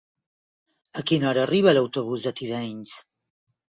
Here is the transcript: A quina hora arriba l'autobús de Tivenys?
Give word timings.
A 1.01 1.03
quina 1.11 1.29
hora 1.31 1.43
arriba 1.49 1.75
l'autobús 1.79 2.25
de 2.25 2.33
Tivenys? 2.41 2.99